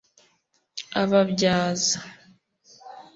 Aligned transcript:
Ababyaza 1.01 1.99